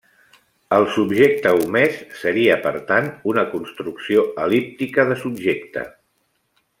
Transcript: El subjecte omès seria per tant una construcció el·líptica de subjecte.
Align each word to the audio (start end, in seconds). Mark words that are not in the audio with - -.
El 0.77 0.85
subjecte 0.93 1.51
omès 1.65 1.99
seria 2.23 2.57
per 2.65 2.73
tant 2.89 3.11
una 3.33 3.43
construcció 3.55 4.25
el·líptica 4.47 5.07
de 5.13 5.23
subjecte. 5.25 5.85